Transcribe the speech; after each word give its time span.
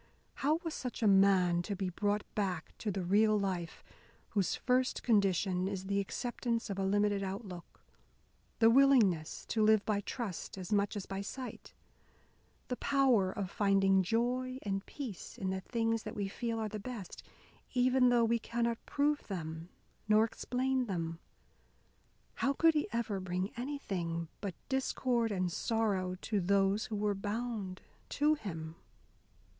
How 0.41 0.55
was 0.63 0.73
such 0.73 1.03
a 1.03 1.07
man 1.07 1.61
to 1.61 1.75
be 1.75 1.91
brought 1.91 2.23
back 2.33 2.75
to 2.79 2.89
the 2.89 3.03
real 3.03 3.37
life 3.39 3.83
whose 4.29 4.55
first 4.55 5.03
condition 5.03 5.67
is 5.67 5.85
the 5.85 5.99
acceptance 5.99 6.71
of 6.71 6.79
a 6.79 6.83
limited 6.83 7.21
outlook, 7.21 7.83
the 8.57 8.71
willingness 8.71 9.45
to 9.49 9.61
live 9.61 9.85
by 9.85 10.01
trust 10.01 10.57
as 10.57 10.73
much 10.73 10.95
as 10.95 11.05
by 11.05 11.21
sight, 11.21 11.75
the 12.67 12.75
power 12.77 13.31
of 13.31 13.51
finding 13.51 14.01
joy 14.01 14.57
and 14.63 14.87
peace 14.87 15.37
in 15.37 15.51
the 15.51 15.61
things 15.61 16.01
that 16.01 16.15
we 16.15 16.27
feel 16.27 16.57
are 16.57 16.67
the 16.67 16.79
best, 16.79 17.21
even 17.75 18.09
though 18.09 18.25
we 18.25 18.39
cannot 18.39 18.83
prove 18.87 19.27
them 19.27 19.69
nor 20.07 20.23
explain 20.25 20.85
them? 20.87 21.19
How 22.41 22.53
could 22.53 22.73
he 22.73 22.87
ever 22.91 23.19
bring 23.19 23.51
anything 23.55 24.29
but 24.41 24.55
discord 24.67 25.31
and 25.31 25.51
sorrow 25.51 26.15
to 26.23 26.39
those 26.41 26.87
who 26.87 26.95
were 26.95 27.13
bound 27.13 27.81
to 28.09 28.33
him? 28.33 28.77